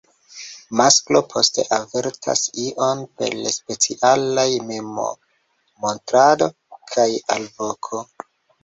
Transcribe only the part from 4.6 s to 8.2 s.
memmontrado kaj alvoko.